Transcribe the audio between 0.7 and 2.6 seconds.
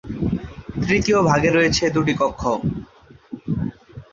তৃতীয় ভাগে রয়েছে দুটি কক্ষ।